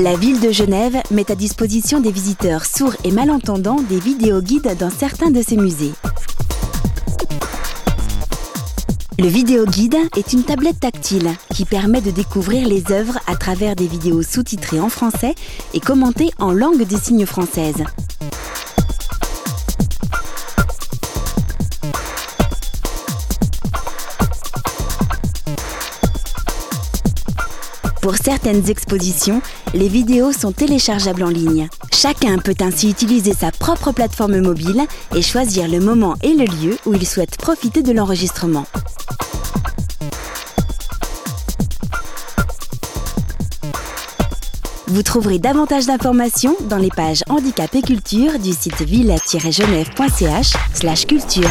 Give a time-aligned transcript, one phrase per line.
[0.00, 4.76] La ville de Genève met à disposition des visiteurs sourds et malentendants des vidéos guides
[4.78, 5.90] dans certains de ses musées.
[9.18, 13.74] Le vidéo guide est une tablette tactile qui permet de découvrir les œuvres à travers
[13.74, 15.34] des vidéos sous-titrées en français
[15.74, 17.82] et commentées en langue des signes française.
[28.00, 29.42] Pour certaines expositions,
[29.74, 31.68] les vidéos sont téléchargeables en ligne.
[31.92, 34.82] Chacun peut ainsi utiliser sa propre plateforme mobile
[35.14, 38.66] et choisir le moment et le lieu où il souhaite profiter de l'enregistrement.
[44.86, 51.50] Vous trouverez davantage d'informations dans les pages handicap et culture du site ville-genève.ch culture.